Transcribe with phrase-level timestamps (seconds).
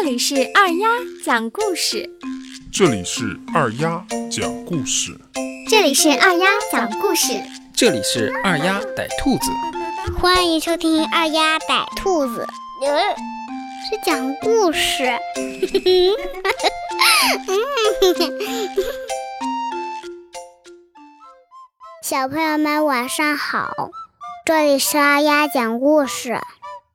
[0.00, 0.86] 这里是二丫
[1.24, 2.08] 讲故事，
[2.72, 5.18] 这里是二丫讲故事，
[5.68, 7.42] 这里是二丫讲故事，
[7.74, 9.50] 这里是二丫逮兔子，
[10.20, 12.46] 欢迎收听二丫逮兔子，
[13.90, 15.18] 是讲故事。
[22.04, 23.90] 小朋友们晚上好，
[24.46, 26.40] 这里是二丫讲故事，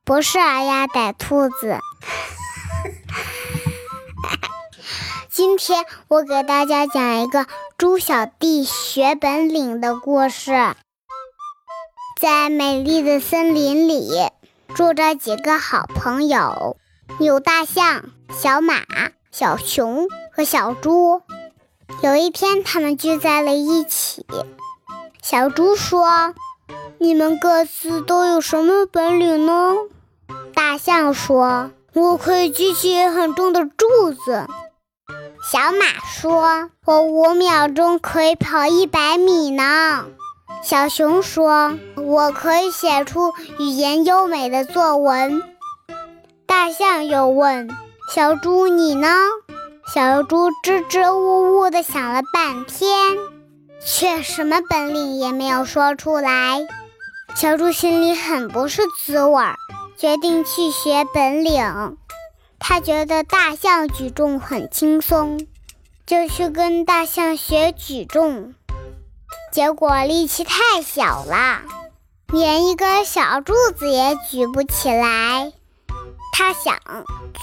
[0.04, 1.78] 不是二丫逮兔子。
[5.36, 10.52] 今天我给大家讲一个猪小弟学本领的故事。
[12.20, 14.30] 在美丽的森林里，
[14.76, 16.76] 住着几个好朋友，
[17.18, 18.76] 有大象、小马、
[19.32, 21.20] 小熊和小猪。
[22.00, 24.24] 有一天，他们聚在了一起。
[25.20, 26.32] 小猪说
[26.98, 29.74] ：“你们各自都有什么本领呢？”
[30.54, 34.46] 大象说：“我可以举起很重的柱子。”
[35.54, 40.06] 小马说：“我五秒钟可以跑一百米呢。”
[40.64, 45.44] 小熊说：“我可以写出语言优美的作文。”
[46.44, 47.70] 大象又问
[48.12, 49.14] ：“小猪你呢？”
[49.94, 52.90] 小猪支支吾吾的想了半天，
[53.86, 56.66] 却什么本领也没有说出来。
[57.36, 59.54] 小猪心里很不是滋味儿，
[59.96, 61.96] 决定去学本领。
[62.58, 65.46] 他觉得大象举重很轻松，
[66.06, 68.54] 就去跟大象学举重。
[69.52, 71.62] 结果力气太小了，
[72.28, 75.52] 连一根小柱子也举不起来。
[76.32, 76.76] 他想，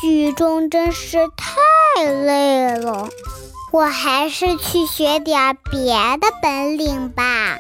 [0.01, 3.07] 举重真是太累了，
[3.71, 7.57] 我还是去学点别的本领吧。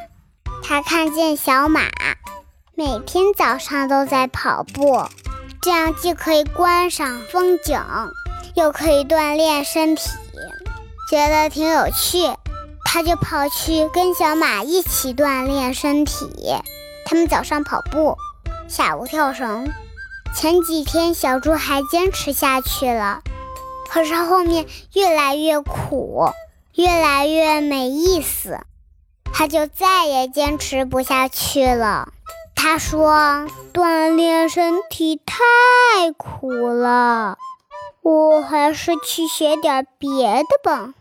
[0.63, 1.81] 他看见小马，
[2.75, 5.05] 每天早上都在跑步。
[5.61, 7.79] 这样既可以观赏风景，
[8.55, 10.09] 又可以锻炼身体，
[11.07, 12.35] 觉得挺有趣。
[12.83, 16.27] 他就跑去跟小马一起锻炼身体。
[17.05, 18.17] 他们早上跑步，
[18.67, 19.71] 下午跳绳。
[20.35, 23.21] 前几天小猪还坚持下去了，
[23.87, 26.31] 可是后面越来越苦，
[26.73, 28.61] 越来越没意思，
[29.31, 32.11] 他就再也坚持不下去了。
[32.63, 37.39] 他说：“锻炼身体太苦了，
[38.03, 40.93] 我还是去学点别的吧。”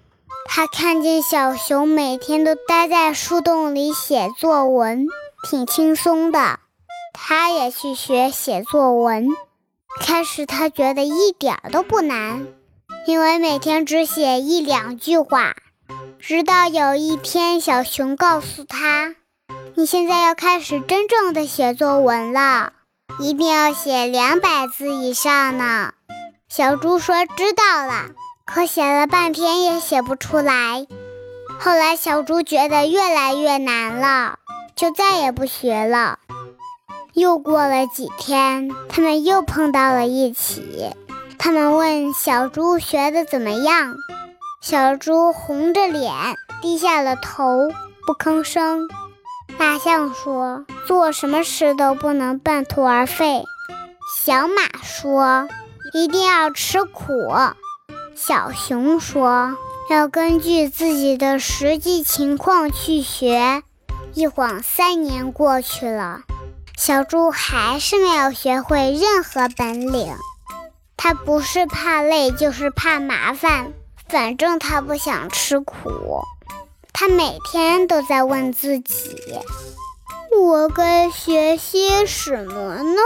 [0.48, 5.06] 他看见小熊每天都待在树洞里写作文，
[5.50, 6.60] 挺轻松的。
[7.12, 9.28] 他也去学写作文。
[10.00, 12.46] 开始他觉得一点都不难，
[13.06, 15.54] 因为每天只写一两句话。
[16.18, 19.16] 直到有一天，小熊告诉他。
[19.76, 22.72] 你现在要开始真正的写作文了，
[23.18, 25.92] 一定要写两百字以上呢。
[26.48, 28.10] 小猪说：“知道了。”
[28.44, 30.86] 可写了半天也写不出来。
[31.60, 34.40] 后来小猪觉得越来越难了，
[34.74, 36.18] 就再也不学了。
[37.14, 40.90] 又过了几天，他们又碰到了一起。
[41.38, 43.94] 他们问小猪学的怎么样，
[44.60, 46.12] 小猪红着脸，
[46.60, 47.70] 低下了头，
[48.04, 48.88] 不吭声。
[49.60, 53.44] 大象说：“做什么事都不能半途而废。”
[54.24, 55.50] 小马说
[55.92, 57.12] ：“一定要吃苦。”
[58.16, 59.54] 小熊说
[59.90, 63.62] ：“要根据自己的实际情况去学。”
[64.14, 66.22] 一晃三年过去了，
[66.78, 70.14] 小猪还是没有学会任何本领。
[70.96, 73.74] 他不是怕累，就是怕麻烦，
[74.08, 76.22] 反正他不想吃苦。
[76.92, 79.16] 他每天都在问自己
[80.38, 83.00] ：“我该学些什么呢？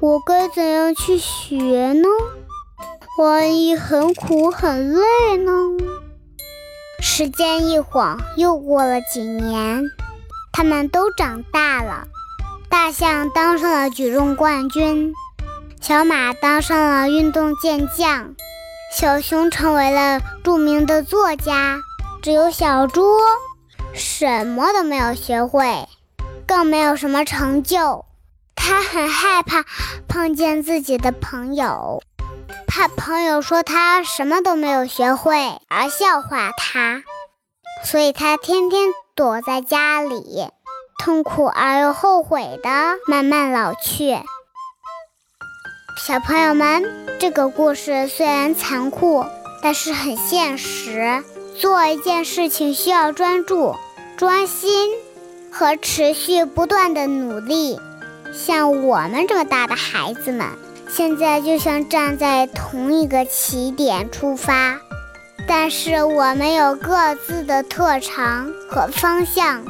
[0.00, 2.08] 我该怎样去学呢？
[3.18, 5.52] 万一很苦很累呢？”
[7.00, 9.84] 时间一晃又过了几年，
[10.52, 12.08] 他们都长大了。
[12.68, 15.12] 大象当上了举重冠军，
[15.80, 18.34] 小马当上了运动健将，
[18.94, 21.80] 小熊成为了著名的作家。
[22.22, 23.18] 只有小猪
[23.94, 25.88] 什么都没有学会，
[26.46, 28.04] 更没有什么成就。
[28.54, 29.64] 他很害怕
[30.06, 32.02] 碰见自己的朋友，
[32.66, 37.02] 怕朋友说他什么都没有学会而笑话他，
[37.84, 40.46] 所以他天天躲在家里，
[40.98, 42.68] 痛苦而又后悔的
[43.06, 44.18] 慢慢老去。
[45.96, 49.24] 小朋友们，这个故事虽然残酷，
[49.62, 51.24] 但是很现实。
[51.60, 53.76] 做一件事情需要专注、
[54.16, 54.88] 专心
[55.52, 57.78] 和持续不断的努力。
[58.32, 60.46] 像我们这么大的孩子们，
[60.88, 64.78] 现在就像站在同一个起点出发，
[65.46, 69.62] 但是我们有各自的特长和方向。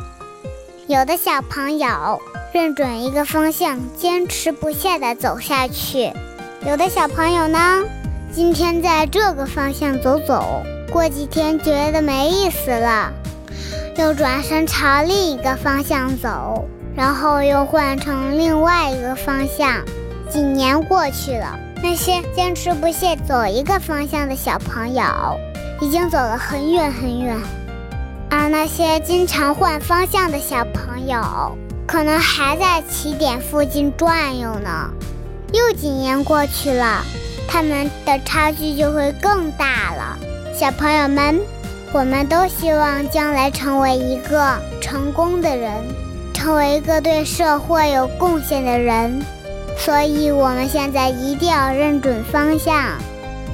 [0.87, 2.21] 有的小朋友
[2.53, 6.13] 认准一个方向，坚持不懈地走下去；
[6.65, 7.83] 有的小朋友呢，
[8.33, 13.13] 今天在这个方向走走，过几天觉得没意思了，
[13.97, 19.85] 又转身朝另一个方向走，然后又换成另外一个方向。
[20.29, 25.05] 几年过去了，那些坚持不懈走一个方向的小朋友，
[25.81, 27.37] 已经走了很远很远。
[28.29, 34.91] 而那些经常换方向的小朋友，可能还在起点附近转悠呢。
[35.53, 37.05] 又几年过去了，
[37.49, 40.19] 他们的差距就会更大了。
[40.61, 41.41] 小朋友们，
[41.91, 45.73] 我们都希望将来成为一个成功的人，
[46.35, 49.25] 成为一个对社会有贡献的人。
[49.79, 52.99] 所以，我们现在一定要认准方向，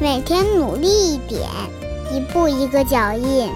[0.00, 1.48] 每天努力一点，
[2.12, 3.52] 一步一个脚印。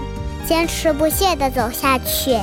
[0.47, 2.39] 坚持不懈地走下去，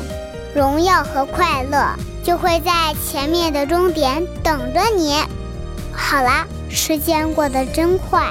[0.55, 1.88] 荣耀和快乐
[2.22, 5.16] 就会在前面的终点等着你。
[5.90, 8.26] 好啦，时间过得真快，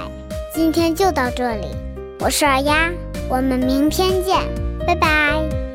[0.54, 1.70] 今天就到这里。
[2.20, 2.92] 我是二丫，
[3.30, 4.36] 我们明天见，
[4.88, 5.67] 拜拜。